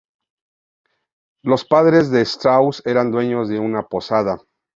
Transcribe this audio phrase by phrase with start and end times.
[1.43, 4.39] Los padres de Strauss eran dueños de una posada.